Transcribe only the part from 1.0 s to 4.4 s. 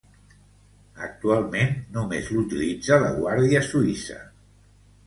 Actualment només l'utilitza la Guàrdia Suïssa.